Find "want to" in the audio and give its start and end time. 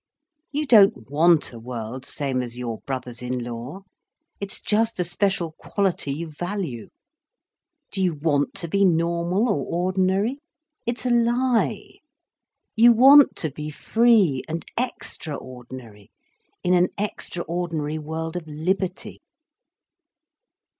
8.15-8.67, 12.93-13.51